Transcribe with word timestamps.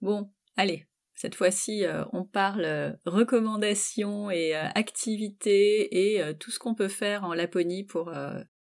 Bon, 0.00 0.30
allez, 0.56 0.86
cette 1.18 1.34
fois-ci, 1.34 1.84
euh, 1.84 2.04
on 2.12 2.24
parle 2.24 2.64
euh, 2.64 2.92
recommandations 3.04 4.30
et 4.30 4.54
euh, 4.54 4.68
activités 4.76 6.14
et 6.16 6.34
tout 6.36 6.52
ce 6.52 6.60
qu'on 6.60 6.76
peut 6.76 6.86
faire 6.86 7.24
en 7.24 7.34
Laponie 7.34 7.82
pour, 7.82 8.12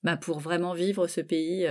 bah, 0.04 0.18
pour 0.18 0.40
vraiment 0.40 0.74
vivre 0.74 1.08
ce 1.08 1.22
pays 1.22 1.66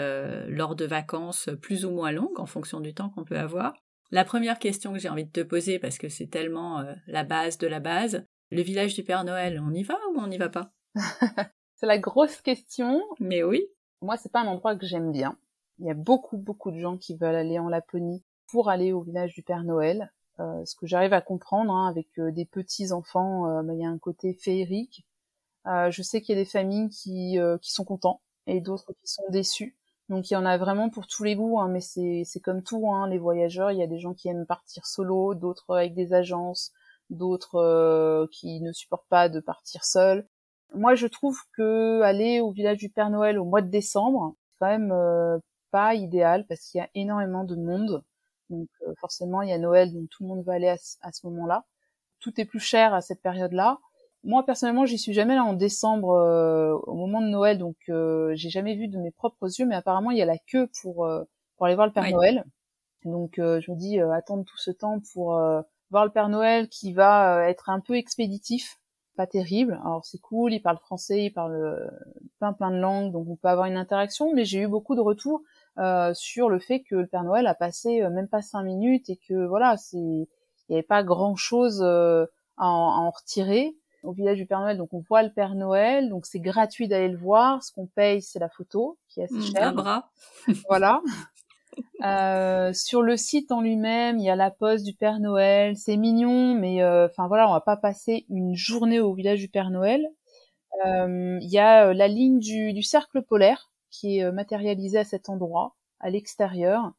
lors 0.49 0.75
de 0.75 0.87
vacances 0.87 1.51
plus 1.61 1.85
ou 1.85 1.91
moins 1.91 2.13
longues 2.13 2.41
en 2.41 2.47
fonction 2.47 2.81
du 2.81 2.95
temps 2.95 3.11
qu'on 3.11 3.25
peut 3.25 3.39
avoir. 3.39 3.75
La 4.11 4.25
première 4.25 4.59
question 4.59 4.95
que 4.95 4.99
j'ai 4.99 5.11
envie 5.11 5.27
de 5.27 5.31
te 5.31 5.43
poser, 5.43 5.79
parce 5.79 5.99
que 5.99 6.09
c'est 6.09 6.29
tellement 6.29 6.83
la 7.07 7.25
base 7.25 7.59
de 7.59 7.67
la 7.67 7.79
base, 7.79 8.25
le 8.51 8.63
village 8.63 8.95
du 8.95 9.05
Père 9.05 9.25
Noël, 9.25 9.63
on 9.63 9.75
y 9.75 9.83
va 9.83 9.99
ou 10.13 10.19
on 10.19 10.27
n'y 10.27 10.39
va 10.39 10.49
pas? 10.49 10.73
C'est 11.77 11.87
la 11.87 11.99
grosse 11.99 12.41
question. 12.41 13.03
Mais 13.21 13.43
oui. 13.43 13.65
Moi, 14.03 14.17
c'est 14.19 14.31
pas 14.31 14.41
un 14.41 14.47
endroit 14.47 14.77
que 14.77 14.87
j'aime 14.87 15.13
bien. 15.13 15.39
Il 15.79 15.87
y 15.87 15.91
a 15.91 15.95
beaucoup, 15.95 16.37
beaucoup 16.37 16.71
de 16.71 16.79
gens 16.79 16.99
qui 16.99 17.17
veulent 17.17 17.35
aller 17.35 17.59
en 17.59 17.69
Laponie 17.69 18.23
pour 18.51 18.69
aller 18.69 18.93
au 18.93 19.01
village 19.01 19.35
du 19.35 19.43
Père 19.43 19.65
Noël. 19.65 20.13
Euh, 20.41 20.65
ce 20.65 20.75
que 20.75 20.87
j'arrive 20.87 21.13
à 21.13 21.21
comprendre 21.21 21.73
hein, 21.73 21.89
avec 21.89 22.07
euh, 22.19 22.31
des 22.33 22.47
petits 22.47 22.93
enfants, 22.93 23.47
euh, 23.47 23.63
bah, 23.63 23.75
il 23.75 23.81
y 23.81 23.85
a 23.85 23.89
un 23.89 23.99
côté 23.99 24.33
féerique. 24.35 25.05
je 25.67 26.03
sais 26.03 26.21
qu'il 26.23 26.37
y 26.37 26.39
a 26.39 26.43
des 26.43 26.49
familles 26.49 26.89
qui, 26.89 27.39
qui 27.61 27.73
sont 27.73 27.85
contents 27.85 28.21
et 28.47 28.61
d'autres 28.61 28.93
qui 28.95 29.07
sont 29.07 29.29
déçus. 29.31 29.77
Donc 30.09 30.31
il 30.31 30.35
y 30.35 30.37
en 30.37 30.47
a 30.47 30.59
vraiment 30.59 30.91
pour 30.91 31.07
tous 31.07 31.23
les 31.23 31.37
goûts, 31.37 31.61
hein, 31.61 31.69
mais 31.69 31.81
c'est, 31.81 32.23
c'est 32.25 32.41
comme 32.41 32.63
tout, 32.63 32.91
hein, 32.91 33.09
les 33.09 33.19
voyageurs, 33.19 33.71
il 33.71 33.79
y 33.79 33.83
a 33.83 33.87
des 33.87 34.01
gens 34.01 34.15
qui 34.15 34.29
aiment 34.29 34.47
partir 34.47 34.87
solo, 34.87 35.35
d'autres 35.35 35.77
avec 35.77 35.95
des 35.95 36.13
agences, 36.15 36.73
d'autres 37.11 38.27
qui 38.33 38.61
ne 38.61 38.73
supportent 38.73 39.09
pas 39.09 39.29
de 39.29 39.41
partir 39.41 39.85
seuls. 39.85 40.27
Moi 40.75 40.95
je 40.95 41.07
trouve 41.07 41.39
que 41.57 42.01
aller 42.03 42.41
au 42.41 42.51
village 42.51 42.79
du 42.79 42.89
Père 42.91 43.11
Noël 43.11 43.39
au 43.39 43.45
mois 43.45 43.63
de 43.63 43.71
décembre, 43.71 44.35
c'est 44.49 44.57
quand 44.61 44.79
même 44.79 45.41
pas 45.71 45.95
idéal 45.95 46.47
parce 46.49 46.63
qu'il 46.63 46.81
y 46.81 46.85
a 46.85 46.91
énormément 46.95 47.45
de 47.45 47.57
monde. 47.57 48.03
Donc 48.51 48.69
euh, 48.83 48.93
forcément, 49.01 49.43
il 49.43 49.49
y 49.49 49.53
a 49.53 49.59
Noël, 49.59 49.93
donc 49.93 50.09
tout 50.11 50.25
le 50.25 50.29
monde 50.29 50.45
va 50.45 50.55
aller 50.55 50.69
à, 50.69 50.77
ce 51.13 51.27
moment-là. 51.27 51.65
Tout 52.19 52.39
est 52.41 52.45
plus 52.45 52.61
cher 52.61 52.93
à 52.93 53.01
cette 53.01 53.23
période-là. 53.23 53.79
Moi 54.23 54.45
personnellement, 54.45 54.85
j'y 54.85 54.99
suis 54.99 55.15
jamais 55.15 55.35
là 55.35 55.45
en 55.45 55.55
décembre 55.55 56.11
euh, 56.11 56.75
au 56.87 56.95
moment 56.95 57.23
de 57.23 57.29
Noël, 57.29 57.57
donc 57.57 57.77
euh, 57.89 58.33
j'ai 58.35 58.51
jamais 58.51 58.75
vu 58.75 58.89
de 58.89 58.99
mes 58.99 59.11
propres 59.11 59.49
yeux, 59.59 59.65
mais 59.65 59.77
apparemment 59.77 60.11
il 60.11 60.19
y 60.19 60.23
a 60.23 60.27
la 60.27 60.37
queue 60.37 60.69
pour 60.83 61.09
pour 61.57 61.67
aller 61.67 61.75
voir 61.75 61.87
le 61.87 61.93
Père 61.93 62.11
Noël. 62.11 62.45
Donc 63.05 63.35
je 63.37 63.71
me 63.71 63.77
dis 63.77 63.99
attendre 63.99 64.45
tout 64.45 64.59
ce 64.59 64.71
temps 64.71 65.01
pour 65.15 65.41
voir 65.91 66.05
le 66.05 66.11
Père 66.11 66.29
Noël 66.29 66.69
qui 66.69 66.93
va 66.93 67.49
être 67.49 67.71
un 67.71 67.81
peu 67.81 67.95
expéditif, 67.95 68.79
pas 69.17 69.27
terrible. 69.27 69.81
Alors 69.85 70.05
c'est 70.05 70.21
cool, 70.21 70.53
il 70.53 70.61
parle 70.61 70.79
français, 70.79 71.25
il 71.25 71.31
parle 71.31 71.91
plein 72.41 72.53
plein 72.53 72.71
de 72.71 72.79
langues, 72.79 73.13
donc 73.13 73.27
on 73.27 73.37
peut 73.37 73.49
avoir 73.49 73.69
une 73.69 73.79
interaction, 73.79 74.35
mais 74.35 74.45
j'ai 74.45 74.61
eu 74.61 74.69
beaucoup 74.69 74.97
de 74.97 75.01
retours 75.01 75.41
euh, 75.79 76.13
sur 76.15 76.49
le 76.49 76.59
fait 76.59 76.81
que 76.81 76.97
le 76.97 77.07
Père 77.07 77.23
Noël 77.23 77.47
a 77.47 77.55
passé 77.55 78.03
euh, 78.03 78.11
même 78.11 78.29
pas 78.29 78.43
cinq 78.43 78.65
minutes 78.65 79.09
et 79.09 79.17
que 79.17 79.47
voilà, 79.47 79.77
c'est 79.77 79.97
il 79.97 80.27
n'y 80.69 80.77
avait 80.77 80.83
pas 80.83 81.03
grand 81.03 81.37
chose 81.37 81.81
euh, 81.83 82.27
à, 82.57 82.69
en, 82.69 83.11
retirer 83.11 83.77
au 84.03 84.13
village 84.13 84.37
du 84.37 84.47
Père 84.47 84.61
Noël. 84.61 84.77
Donc 84.77 84.93
on 84.93 85.01
voit 85.01 85.23
le 85.23 85.33
Père 85.33 85.55
Noël, 85.55 86.09
donc 86.09 86.27
c'est 86.27 86.41
gratuit 86.41 86.89
d'aller 86.89 87.09
le 87.09 87.17
voir. 87.17 87.63
Ce 87.63 87.73
qu'on 87.73 87.87
paye, 87.87 88.21
c'est 88.21 88.41
la 88.41 88.49
photo 88.49 88.99
qui 89.09 89.21
est 89.21 89.25
assez 89.25 89.35
mmh, 89.35 89.43
chère. 89.43 89.69
Un 89.69 89.73
bras. 89.73 90.11
voilà. 90.69 91.03
Euh, 92.05 92.73
sur 92.73 93.01
le 93.01 93.17
site 93.17 93.53
en 93.53 93.61
lui-même, 93.61 94.19
il 94.19 94.25
y 94.25 94.31
a 94.31 94.37
la 94.37 94.51
pose 94.51 94.83
du 94.83 94.95
Père 94.95 95.21
Noël. 95.21 95.77
C'est 95.77 95.97
mignon, 95.97 96.55
mais 96.55 96.85
enfin 96.85 97.29
voilà, 97.29 97.49
on 97.49 97.53
va 97.53 97.61
pas 97.61 97.77
passer 97.77 98.27
une 98.29 98.57
journée 98.57 99.01
au 99.01 99.15
village 99.15 99.39
du 99.39 99.49
Père 99.49 99.71
Noël. 99.71 100.05
Il 100.85 101.49
y 101.49 101.59
a 101.59 101.95
la 101.95 102.09
ligne 102.09 102.39
du, 102.39 102.73
du 102.73 102.83
cercle 102.83 103.23
polaire 103.23 103.71
qui 103.91 104.19
est 104.19 104.25
euh, 104.25 104.33
matérialisé 104.33 104.99
à 104.99 105.05
cet 105.05 105.29
endroit, 105.29 105.75
à 106.01 106.11
l'extérieur. 106.11 106.93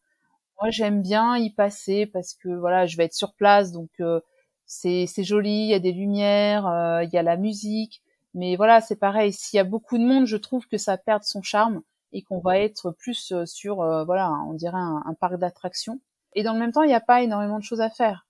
Moi, 0.61 0.69
j'aime 0.69 1.01
bien 1.01 1.37
y 1.37 1.49
passer 1.49 2.05
parce 2.05 2.33
que 2.35 2.49
voilà, 2.49 2.85
je 2.85 2.97
vais 2.97 3.05
être 3.05 3.13
sur 3.13 3.33
place, 3.33 3.71
donc 3.71 3.89
euh, 3.99 4.19
c'est 4.65 5.07
joli, 5.23 5.63
il 5.63 5.67
y 5.67 5.73
a 5.73 5.79
des 5.79 5.91
lumières, 5.91 6.67
euh, 6.67 7.03
il 7.03 7.09
y 7.11 7.17
a 7.17 7.23
la 7.23 7.37
musique. 7.37 8.01
Mais 8.33 8.55
voilà, 8.55 8.79
c'est 8.79 8.95
pareil. 8.95 9.33
S'il 9.33 9.57
y 9.57 9.59
a 9.59 9.65
beaucoup 9.65 9.97
de 9.97 10.03
monde, 10.03 10.25
je 10.25 10.37
trouve 10.37 10.67
que 10.67 10.77
ça 10.77 10.97
perd 10.97 11.23
son 11.23 11.41
charme 11.41 11.81
et 12.13 12.21
qu'on 12.21 12.39
va 12.39 12.59
être 12.59 12.91
plus 12.91 13.33
sur, 13.45 13.75
voilà, 14.05 14.31
on 14.47 14.53
dirait 14.53 14.77
un, 14.77 15.03
un 15.05 15.13
parc 15.13 15.35
d'attractions. 15.37 15.99
Et 16.33 16.43
dans 16.43 16.53
le 16.53 16.59
même 16.59 16.71
temps, 16.71 16.83
il 16.83 16.87
n'y 16.87 16.93
a 16.93 17.01
pas 17.01 17.23
énormément 17.23 17.59
de 17.59 17.63
choses 17.63 17.81
à 17.81 17.89
faire. 17.89 18.25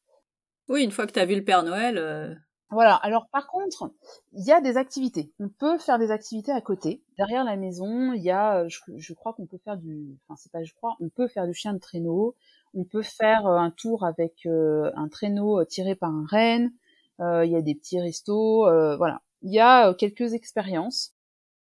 Oui, 0.69 0.83
une 0.83 0.91
fois 0.91 1.05
que 1.05 1.11
tu 1.11 1.19
as 1.19 1.25
vu 1.25 1.35
le 1.35 1.43
Père 1.43 1.63
Noël, 1.63 2.41
voilà. 2.71 2.95
Alors 2.95 3.27
par 3.31 3.47
contre, 3.47 3.91
il 4.33 4.45
y 4.45 4.51
a 4.51 4.61
des 4.61 4.77
activités. 4.77 5.31
On 5.39 5.49
peut 5.49 5.77
faire 5.77 5.99
des 5.99 6.09
activités 6.09 6.53
à 6.53 6.61
côté. 6.61 7.03
Derrière 7.17 7.43
la 7.43 7.57
maison, 7.57 8.13
il 8.13 8.23
y 8.23 8.31
a, 8.31 8.65
je, 8.67 9.13
crois 9.13 9.33
qu'on 9.33 9.45
peut 9.45 9.59
faire 9.63 9.77
du, 9.77 10.17
enfin 10.23 10.37
c'est 10.37 10.51
pas 10.51 10.63
je 10.63 10.73
crois, 10.73 10.95
on 11.01 11.09
peut 11.09 11.27
faire 11.27 11.47
du 11.47 11.53
chien 11.53 11.73
de 11.73 11.79
traîneau. 11.79 12.35
On 12.73 12.85
peut 12.85 13.01
faire 13.01 13.47
euh, 13.47 13.57
un 13.57 13.71
tour 13.71 14.05
avec 14.05 14.45
euh, 14.45 14.91
un 14.95 15.09
traîneau 15.09 15.59
euh, 15.59 15.65
tiré 15.65 15.95
par 15.95 16.09
un 16.09 16.25
renne. 16.29 16.71
Il 17.19 17.51
y 17.51 17.55
a 17.55 17.61
des 17.61 17.75
petits 17.75 18.01
restos. 18.01 18.65
voilà. 18.97 19.21
Il 19.43 19.53
y 19.53 19.59
a 19.59 19.93
quelques 19.93 20.33
expériences. 20.33 21.13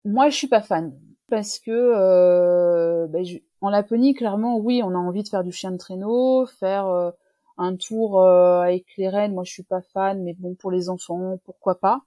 Moi, 0.07 0.31
je 0.31 0.37
suis 0.37 0.49
pas 0.49 0.63
fan 0.63 0.99
parce 1.29 1.59
que 1.59 3.07
ben, 3.09 3.23
en 3.61 3.69
Laponie, 3.69 4.15
clairement, 4.15 4.57
oui, 4.57 4.81
on 4.83 4.93
a 4.93 4.99
envie 4.99 5.23
de 5.23 5.29
faire 5.29 5.45
du 5.45 5.53
chien 5.53 5.71
de 5.71 5.77
traîneau, 5.77 6.47
faire 6.47 7.13
un 7.61 7.77
tour 7.77 8.23
euh, 8.23 8.61
avec 8.63 8.87
les 8.97 9.09
rennes, 9.09 9.35
moi 9.35 9.45
je 9.45 9.53
suis 9.53 9.63
pas 9.63 9.83
fan, 9.83 10.23
mais 10.23 10.33
bon 10.33 10.55
pour 10.55 10.71
les 10.71 10.89
enfants, 10.89 11.39
pourquoi 11.45 11.79
pas. 11.79 12.01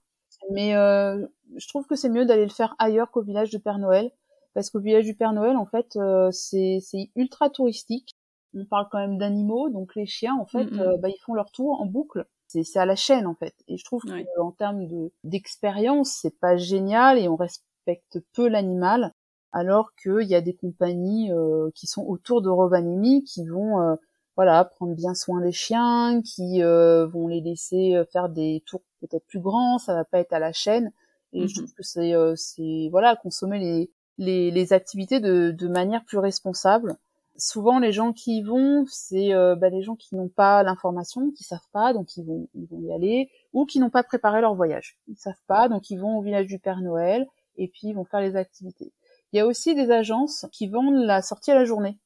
Mais 0.50 0.74
euh, 0.74 1.24
je 1.56 1.68
trouve 1.68 1.86
que 1.86 1.94
c'est 1.94 2.08
mieux 2.08 2.26
d'aller 2.26 2.44
le 2.44 2.50
faire 2.50 2.74
ailleurs 2.78 3.10
qu'au 3.12 3.22
village 3.22 3.50
du 3.50 3.60
Père 3.60 3.78
Noël, 3.78 4.10
parce 4.52 4.68
qu'au 4.68 4.80
village 4.80 5.04
du 5.04 5.14
Père 5.14 5.32
Noël, 5.32 5.56
en 5.56 5.64
fait, 5.64 5.96
euh, 5.96 6.30
c'est 6.32 7.10
ultra 7.14 7.50
touristique. 7.50 8.16
On 8.56 8.64
parle 8.64 8.88
quand 8.90 8.98
même 8.98 9.16
d'animaux, 9.16 9.68
donc 9.68 9.94
les 9.94 10.06
chiens, 10.06 10.36
en 10.36 10.46
fait, 10.46 10.66
bah, 11.00 11.08
ils 11.08 11.18
font 11.24 11.34
leur 11.34 11.50
tour 11.50 11.80
en 11.80 11.86
boucle. 11.86 12.24
C'est 12.46 12.78
à 12.78 12.86
la 12.86 12.94
chaîne, 12.94 13.26
en 13.26 13.34
fait. 13.34 13.54
Et 13.66 13.76
je 13.76 13.84
trouve 13.84 14.04
qu'en 14.36 14.52
termes 14.52 14.86
d'expérience, 15.24 16.18
c'est 16.20 16.38
pas 16.38 16.56
génial 16.56 17.18
et 17.18 17.26
on 17.26 17.34
respecte 17.34 18.20
peu 18.32 18.46
l'animal, 18.46 19.12
alors 19.50 19.92
qu'il 19.96 20.28
y 20.28 20.36
a 20.36 20.40
des 20.40 20.54
compagnies 20.54 21.32
qui 21.74 21.88
sont 21.88 22.04
autour 22.06 22.42
de 22.42 22.48
Rovaniemi 22.48 23.24
qui 23.24 23.44
vont 23.44 23.96
voilà, 24.36 24.64
prendre 24.64 24.94
bien 24.94 25.14
soin 25.14 25.40
des 25.40 25.52
chiens, 25.52 26.20
qui 26.22 26.62
euh, 26.62 27.06
vont 27.06 27.28
les 27.28 27.40
laisser 27.40 27.94
euh, 27.94 28.04
faire 28.04 28.28
des 28.28 28.62
tours 28.66 28.82
peut-être 29.00 29.26
plus 29.26 29.40
grands, 29.40 29.78
ça 29.78 29.94
va 29.94 30.04
pas 30.04 30.18
être 30.18 30.32
à 30.32 30.38
la 30.38 30.52
chaîne. 30.52 30.92
Et 31.32 31.46
je 31.46 31.52
mmh 31.52 31.56
trouve 31.56 31.74
que 31.74 31.82
c'est, 31.82 32.14
euh, 32.14 32.34
c'est 32.36 32.88
voilà, 32.90 33.16
consommer 33.16 33.58
les, 33.58 33.90
les, 34.18 34.50
les 34.50 34.72
activités 34.72 35.20
de, 35.20 35.50
de, 35.50 35.68
manière 35.68 36.04
plus 36.04 36.18
responsable. 36.18 36.96
Souvent, 37.36 37.80
les 37.80 37.92
gens 37.92 38.12
qui 38.12 38.38
y 38.38 38.42
vont, 38.42 38.84
c'est 38.88 39.32
bah, 39.56 39.68
les 39.68 39.82
gens 39.82 39.96
qui 39.96 40.14
n'ont 40.14 40.28
pas 40.28 40.62
l'information, 40.62 41.32
qui 41.32 41.42
savent 41.42 41.66
pas, 41.72 41.92
donc 41.92 42.16
ils 42.16 42.24
vont, 42.24 42.48
ils 42.54 42.66
vont 42.66 42.80
y 42.80 42.92
aller, 42.92 43.28
ou 43.52 43.66
qui 43.66 43.80
n'ont 43.80 43.90
pas 43.90 44.04
préparé 44.04 44.40
leur 44.40 44.54
voyage. 44.54 44.96
Ils 45.08 45.16
savent 45.16 45.34
pas, 45.48 45.68
donc 45.68 45.90
ils 45.90 45.98
vont 45.98 46.16
au 46.16 46.22
village 46.22 46.46
du 46.46 46.60
Père 46.60 46.80
Noël, 46.80 47.26
et 47.56 47.66
puis 47.66 47.88
ils 47.88 47.92
vont 47.92 48.04
faire 48.04 48.20
les 48.20 48.36
activités. 48.36 48.92
Il 49.32 49.38
y 49.38 49.40
a 49.40 49.46
aussi 49.48 49.74
des 49.74 49.90
agences 49.90 50.46
qui 50.52 50.68
vendent 50.68 51.04
la 51.04 51.22
sortie 51.22 51.50
à 51.50 51.56
la 51.56 51.64
journée. 51.64 51.98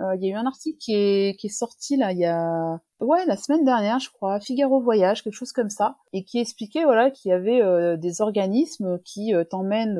Euh, 0.00 0.16
il 0.16 0.24
y 0.24 0.30
a 0.30 0.34
eu 0.34 0.36
un 0.36 0.46
article 0.46 0.78
qui 0.78 0.94
est, 0.94 1.48
sorti 1.48 1.96
là 1.96 2.12
il 2.12 2.18
y 2.18 2.24
a 2.24 2.80
ouais 3.00 3.26
la 3.26 3.36
semaine 3.36 3.64
dernière 3.64 3.98
je 3.98 4.10
crois 4.10 4.40
Figaro 4.40 4.80
Voyage 4.80 5.22
quelque 5.22 5.34
chose 5.34 5.52
comme 5.52 5.68
ça 5.68 5.96
et 6.12 6.24
qui 6.24 6.38
expliquait 6.38 6.84
voilà 6.84 7.10
qu'il 7.10 7.30
y 7.30 7.34
avait 7.34 7.60
euh, 7.60 7.96
des 7.96 8.20
organismes 8.22 8.98
qui 9.04 9.34
euh, 9.34 9.44
t'emmènent 9.44 9.98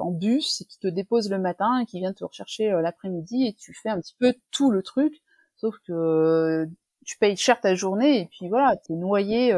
en 0.00 0.10
bus 0.12 0.62
et 0.62 0.64
qui 0.64 0.78
te 0.78 0.86
déposent 0.86 1.30
le 1.30 1.38
matin 1.38 1.80
et 1.80 1.86
qui 1.86 1.98
viennent 1.98 2.14
te 2.14 2.24
rechercher 2.24 2.70
l'après-midi 2.80 3.46
et 3.46 3.54
tu 3.54 3.74
fais 3.74 3.90
un 3.90 4.00
petit 4.00 4.14
peu 4.18 4.34
tout 4.50 4.70
le 4.70 4.82
truc 4.82 5.20
sauf 5.56 5.74
que 5.86 6.66
tu 7.04 7.18
payes 7.18 7.36
cher 7.36 7.60
ta 7.60 7.74
journée 7.74 8.20
et 8.20 8.26
puis 8.26 8.48
voilà 8.48 8.76
t'es 8.76 8.94
noyé 8.94 9.54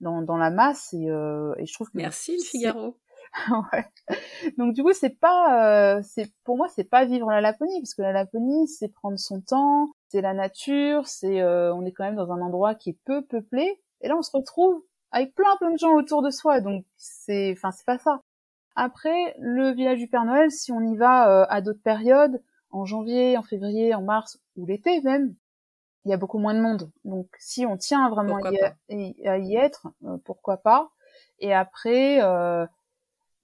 dans, 0.00 0.22
dans 0.22 0.36
la 0.36 0.50
masse 0.50 0.92
et, 0.94 1.04
et 1.04 1.66
je 1.66 1.72
trouve 1.74 1.88
que 1.90 1.98
merci 1.98 2.32
le 2.32 2.42
Figaro 2.42 2.96
ouais. 3.72 3.84
Donc 4.56 4.74
du 4.74 4.82
coup, 4.82 4.92
c'est 4.92 5.18
pas, 5.18 5.96
euh, 5.96 6.02
c'est 6.02 6.32
pour 6.44 6.56
moi, 6.56 6.68
c'est 6.68 6.84
pas 6.84 7.04
vivre 7.04 7.30
la 7.30 7.40
Laponie, 7.40 7.80
parce 7.80 7.94
que 7.94 8.02
la 8.02 8.12
Laponie, 8.12 8.68
c'est 8.68 8.88
prendre 8.88 9.18
son 9.18 9.40
temps, 9.40 9.90
c'est 10.08 10.20
la 10.20 10.34
nature, 10.34 11.06
c'est, 11.06 11.40
euh, 11.40 11.74
on 11.74 11.84
est 11.84 11.92
quand 11.92 12.04
même 12.04 12.16
dans 12.16 12.32
un 12.32 12.40
endroit 12.40 12.74
qui 12.74 12.90
est 12.90 12.98
peu 13.04 13.22
peuplé, 13.22 13.80
et 14.00 14.08
là, 14.08 14.16
on 14.16 14.22
se 14.22 14.30
retrouve 14.32 14.82
avec 15.10 15.34
plein 15.34 15.56
plein 15.58 15.70
de 15.72 15.78
gens 15.78 15.94
autour 15.94 16.22
de 16.22 16.30
soi, 16.30 16.60
donc 16.60 16.84
c'est, 16.96 17.52
enfin, 17.52 17.70
c'est 17.70 17.86
pas 17.86 17.98
ça. 17.98 18.22
Après, 18.76 19.34
le 19.38 19.72
village 19.72 19.98
du 19.98 20.08
Père 20.08 20.24
Noël, 20.24 20.50
si 20.50 20.70
on 20.72 20.80
y 20.80 20.96
va 20.96 21.42
euh, 21.42 21.46
à 21.48 21.60
d'autres 21.60 21.82
périodes, 21.82 22.42
en 22.70 22.84
janvier, 22.84 23.36
en 23.36 23.42
février, 23.42 23.94
en 23.94 24.02
mars 24.02 24.38
ou 24.56 24.66
l'été 24.66 25.00
même, 25.02 25.34
il 26.04 26.10
y 26.10 26.14
a 26.14 26.16
beaucoup 26.16 26.38
moins 26.38 26.54
de 26.54 26.60
monde. 26.60 26.90
Donc 27.04 27.28
si 27.38 27.66
on 27.66 27.76
tient 27.76 28.08
vraiment 28.08 28.36
à 28.36 28.50
y, 28.88 29.56
être, 29.56 29.88
pourquoi 30.24 30.58
pas? 30.58 30.90
Et 31.40 31.54
après, 31.54 32.22
euh, 32.22 32.66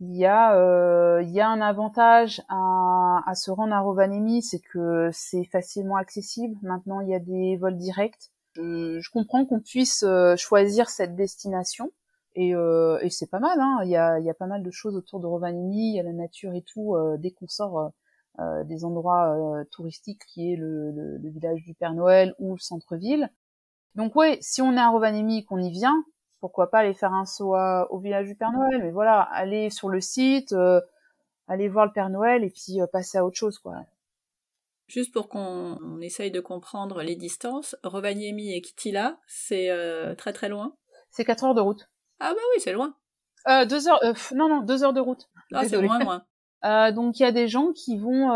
il 0.00 0.16
y 0.16 0.26
a 0.26 0.56
euh, 0.56 1.22
il 1.22 1.30
y 1.30 1.40
a 1.40 1.48
un 1.48 1.60
avantage 1.60 2.42
à, 2.48 3.22
à 3.26 3.34
se 3.34 3.50
rendre 3.50 3.72
à 3.74 3.80
Rovaniemi, 3.80 4.42
c'est 4.42 4.60
que 4.60 5.10
c'est 5.12 5.44
facilement 5.44 5.96
accessible. 5.96 6.56
Maintenant, 6.62 7.00
il 7.00 7.08
y 7.08 7.14
a 7.14 7.20
des 7.20 7.56
vols 7.56 7.76
directs. 7.78 8.30
Je, 8.54 9.00
je 9.00 9.10
comprends 9.10 9.46
qu'on 9.46 9.60
puisse 9.60 10.02
euh, 10.04 10.36
choisir 10.36 10.88
cette 10.90 11.16
destination 11.16 11.90
et, 12.34 12.54
euh, 12.54 12.98
et 13.02 13.10
c'est 13.10 13.30
pas 13.30 13.38
mal. 13.38 13.58
Hein. 13.60 13.80
Il 13.84 13.90
y 13.90 13.96
a 13.96 14.18
il 14.18 14.26
y 14.26 14.30
a 14.30 14.34
pas 14.34 14.46
mal 14.46 14.62
de 14.62 14.70
choses 14.70 14.96
autour 14.96 15.20
de 15.20 15.26
Rovaniemi, 15.26 15.90
il 15.90 15.96
y 15.96 16.00
a 16.00 16.02
la 16.02 16.12
nature 16.12 16.54
et 16.54 16.62
tout. 16.62 16.94
Euh, 16.96 17.16
dès 17.18 17.30
qu'on 17.30 17.48
sort 17.48 17.92
euh, 18.40 18.64
des 18.64 18.84
endroits 18.84 19.64
touristiques 19.70 20.22
qui 20.26 20.52
est 20.52 20.56
le, 20.56 20.90
le, 20.90 21.18
le, 21.18 21.30
village 21.30 21.62
du 21.62 21.74
Père 21.74 21.94
Noël 21.94 22.34
ou 22.38 22.54
le 22.54 22.60
centre-ville. 22.60 23.30
Donc 23.94 24.16
ouais, 24.16 24.38
si 24.40 24.60
on 24.60 24.72
est 24.72 24.80
à 24.80 24.88
Rovaniemi 24.90 25.44
qu'on 25.44 25.60
y 25.60 25.70
vient, 25.70 26.04
pourquoi 26.44 26.70
pas 26.70 26.80
aller 26.80 26.92
faire 26.92 27.14
un 27.14 27.24
saut 27.24 27.56
au 27.88 27.98
village 28.00 28.26
du 28.26 28.34
Père 28.34 28.52
Noël, 28.52 28.82
mais 28.82 28.90
voilà, 28.90 29.22
aller 29.22 29.70
sur 29.70 29.88
le 29.88 30.02
site, 30.02 30.52
euh, 30.52 30.78
aller 31.48 31.68
voir 31.68 31.86
le 31.86 31.92
Père 31.92 32.10
Noël 32.10 32.44
et 32.44 32.50
puis 32.50 32.82
euh, 32.82 32.86
passer 32.86 33.16
à 33.16 33.24
autre 33.24 33.38
chose, 33.38 33.58
quoi. 33.58 33.76
Juste 34.86 35.14
pour 35.14 35.30
qu'on 35.30 35.98
essaye 36.02 36.30
de 36.30 36.40
comprendre 36.40 37.02
les 37.02 37.16
distances, 37.16 37.76
Rovaniemi 37.82 38.52
et 38.52 38.60
Kitila, 38.60 39.16
c'est 39.26 39.70
euh, 39.70 40.14
très 40.14 40.34
très 40.34 40.50
loin? 40.50 40.74
C'est 41.10 41.24
4 41.24 41.44
heures 41.44 41.54
de 41.54 41.62
route. 41.62 41.88
Ah 42.20 42.34
bah 42.34 42.40
oui, 42.54 42.60
c'est 42.60 42.74
loin. 42.74 42.94
Euh, 43.48 43.64
deux 43.64 43.88
heures, 43.88 44.00
non 44.34 44.50
non, 44.50 44.60
deux 44.60 44.84
heures 44.84 44.92
de 44.92 45.00
route. 45.00 45.30
Ah, 45.54 45.64
c'est 45.66 45.80
loin, 45.80 45.98
loin. 45.98 46.24
Donc 46.92 47.20
il 47.20 47.22
y 47.22 47.26
a 47.26 47.32
des 47.32 47.48
gens 47.48 47.72
qui 47.72 47.96
vont 47.96 48.28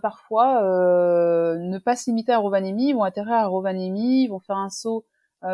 parfois 0.00 0.62
ne 1.58 1.78
pas 1.78 1.94
se 1.94 2.08
limiter 2.08 2.32
à 2.32 2.38
Rovaniemi, 2.38 2.88
ils 2.88 2.94
vont 2.94 3.02
atterrir 3.02 3.34
à 3.34 3.46
Rovaniemi, 3.46 4.24
ils 4.24 4.28
vont 4.28 4.40
faire 4.40 4.56
un 4.56 4.70
saut 4.70 5.04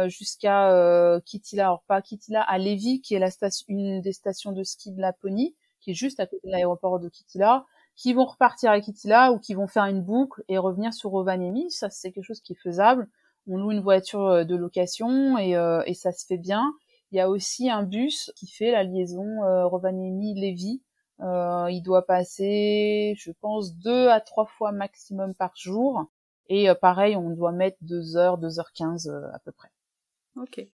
jusqu'à 0.09 1.21
Kitila, 1.25 1.65
alors 1.65 1.83
pas 1.87 2.03
Kitila, 2.03 2.43
à 2.43 2.59
Levi, 2.59 3.01
qui 3.01 3.15
est 3.15 3.19
la 3.19 3.31
station, 3.31 3.65
une 3.69 4.01
des 4.01 4.13
stations 4.13 4.53
de 4.53 4.63
ski 4.63 4.93
de 4.93 5.01
Laponie, 5.01 5.55
qui 5.81 5.93
est 5.93 5.95
juste 5.95 6.21
à 6.21 6.27
côté 6.27 6.47
de 6.47 6.53
l'aéroport 6.53 6.99
de 6.99 7.09
Kitila, 7.09 7.65
qui 7.95 8.13
vont 8.13 8.25
repartir 8.25 8.71
à 8.71 8.81
Kitila 8.81 9.33
ou 9.33 9.39
qui 9.39 9.55
vont 9.55 9.67
faire 9.67 9.85
une 9.85 10.03
boucle 10.03 10.43
et 10.49 10.59
revenir 10.59 10.93
sur 10.93 11.11
Rovaniemi. 11.11 11.71
Ça 11.71 11.89
c'est 11.91 12.13
quelque 12.13 12.25
chose 12.25 12.41
qui 12.41 12.53
est 12.55 12.63
faisable. 12.63 13.09
On 13.49 13.59
loue 13.59 13.71
une 13.71 13.81
voiture 13.81 14.45
de 14.45 14.57
location 14.57 15.39
et, 15.39 15.53
et 15.87 15.95
ça 15.95 16.13
se 16.13 16.27
fait 16.27 16.39
bien. 16.39 16.75
Il 17.13 17.19
y 17.19 17.21
a 17.21 17.31
aussi 17.31 17.71
un 17.71 17.85
bus 17.85 18.33
qui 18.37 18.49
fait 18.49 18.73
la 18.73 18.83
liaison 18.83 19.25
Rovaniemi-Lévis 19.69 20.83
euh, 21.21 21.69
il 21.71 21.83
doit 21.83 22.07
passer, 22.07 23.15
je 23.17 23.33
pense, 23.41 23.77
deux 23.77 24.09
à 24.09 24.21
trois 24.21 24.47
fois 24.47 24.73
maximum 24.73 25.35
par 25.35 25.53
jour. 25.57 26.05
Et 26.49 26.69
euh, 26.71 26.75
pareil, 26.75 27.17
on 27.17 27.31
doit 27.31 27.53
mettre 27.53 27.79
deux 27.81 28.17
heures, 28.17 28.39
deux 28.39 28.59
heures 28.61 28.73
quinze 28.73 29.09
euh, 29.09 29.35
à 29.35 29.39
peu 29.41 29.53
près. 29.53 29.71
Ok. 30.37 30.76